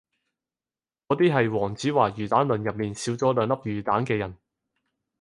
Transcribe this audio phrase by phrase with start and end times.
[1.09, 4.35] 嗰啲係黃子華魚蛋論入面少咗兩粒魚蛋嘅人